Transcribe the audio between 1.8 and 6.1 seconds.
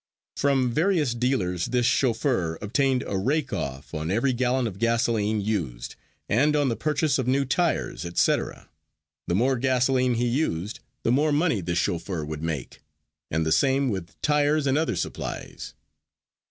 chauffeur obtained a "rake off" on every gallon of gasoline used,